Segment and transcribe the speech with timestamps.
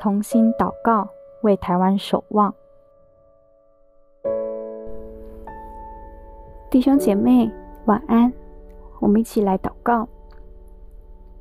[0.00, 1.06] 同心祷告，
[1.42, 2.54] 为台湾守望。
[6.70, 7.52] 弟兄姐妹，
[7.84, 8.32] 晚安。
[8.98, 10.08] 我们一起来祷告。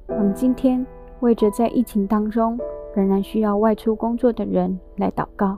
[0.08, 0.86] 我们今天
[1.22, 2.60] 为着在疫情当中
[2.94, 5.58] 仍然需要外出工作的人来祷告。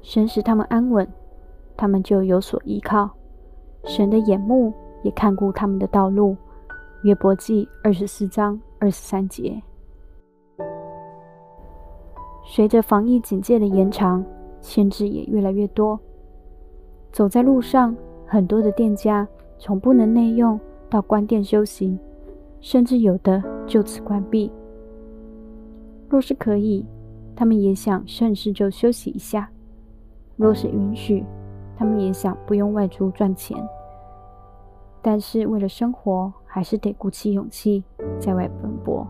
[0.00, 1.06] 神使他们安稳，
[1.76, 3.10] 他们就有所依靠。
[3.84, 6.34] 神的眼目也看顾他们的道路。
[7.02, 9.62] 约伯记二十四章二十三节。
[12.48, 14.24] 随着防疫警戒的延长，
[14.60, 15.98] 限制也越来越多。
[17.10, 19.26] 走在路上，很多的店家
[19.58, 21.98] 从不能内用到关店休息，
[22.60, 24.50] 甚至有的就此关闭。
[26.08, 26.86] 若是可以，
[27.34, 29.48] 他们也想顺势就休息一下；
[30.36, 31.24] 若是允许，
[31.76, 33.58] 他们也想不用外出赚钱。
[35.02, 37.82] 但是为了生活，还是得鼓起勇气
[38.20, 39.06] 在外奔波。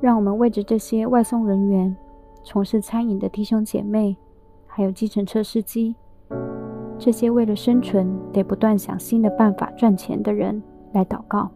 [0.00, 1.96] 让我们为着这些外送人员、
[2.44, 4.16] 从事餐饮的弟兄姐妹，
[4.66, 5.96] 还有计程车司机，
[6.98, 11.50] 这些为了生存得不断想新的办法赚钱的人来祷告。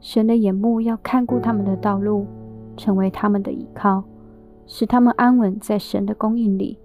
[0.00, 2.26] 神的眼目要看顾他们的道路，
[2.76, 4.02] 成为他们的依靠，
[4.66, 6.78] 使他们安稳在神的供应里。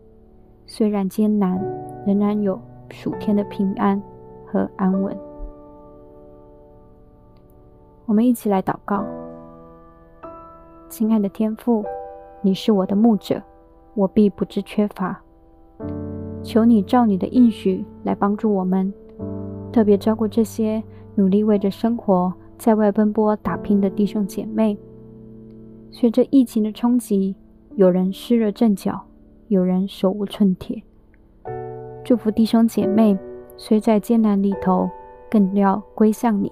[0.66, 1.64] 虽然艰难，
[2.06, 2.60] 仍然有
[2.90, 4.02] 属天的平安
[4.46, 5.16] 和安稳。
[8.06, 9.06] 我们一起来祷告。
[10.94, 11.84] 亲爱的天父，
[12.44, 13.42] 你是我的牧者，
[13.96, 15.20] 我必不致缺乏。
[16.44, 18.94] 求你照你的应许来帮助我们，
[19.72, 20.84] 特别照顾这些
[21.16, 24.78] 努力为着生活在外奔波打拼的弟兄姐妹。
[25.90, 27.36] 随着疫情的冲击，
[27.74, 29.02] 有人失了阵脚，
[29.48, 30.84] 有人手无寸铁。
[32.04, 33.18] 祝福弟兄姐妹，
[33.58, 34.88] 虽在艰难里头，
[35.28, 36.52] 更要归向你，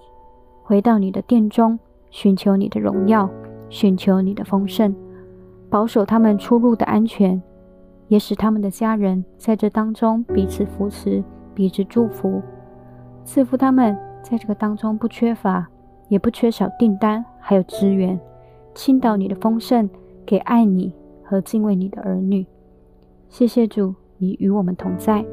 [0.64, 1.78] 回到你的殿中，
[2.10, 3.30] 寻求你的荣耀。
[3.72, 4.94] 寻求你的丰盛，
[5.70, 7.42] 保守他们出入的安全，
[8.10, 11.24] 也使他们的家人在这当中彼此扶持、
[11.56, 12.42] 彼此祝福，
[13.24, 15.70] 赐福他们在这个当中不缺乏，
[16.10, 18.20] 也不缺少订单，还有资源，
[18.76, 19.90] 倾倒你的丰盛
[20.26, 20.94] 给爱你
[21.24, 22.46] 和敬畏你的儿女。
[23.30, 25.26] 谢谢主，你与我们同在。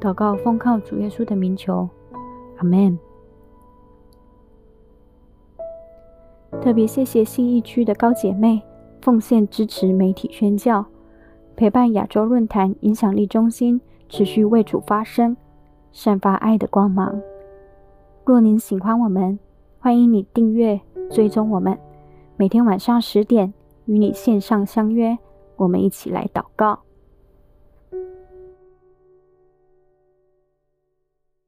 [0.00, 1.88] 祷告奉靠主耶稣的名求，
[2.58, 2.98] 阿门。
[6.64, 8.62] 特别谢谢信义区的高姐妹
[9.02, 10.82] 奉献支持媒体宣教，
[11.54, 15.36] 陪伴亚洲论坛影响力中心持续为主发声，
[15.92, 17.20] 散发爱的光芒。
[18.24, 19.38] 若您喜欢我们，
[19.78, 20.80] 欢迎你订阅
[21.10, 21.78] 追踪我们，
[22.38, 23.52] 每天晚上十点
[23.84, 25.18] 与你线上相约，
[25.56, 26.78] 我们一起来祷告。